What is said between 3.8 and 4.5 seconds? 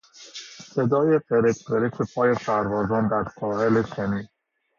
شنی